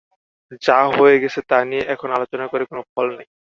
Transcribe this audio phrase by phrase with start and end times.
[0.61, 3.27] যা হয়ে গেছে তা নিয়ে এখন আলোচনা করে কোনো ফল নেই।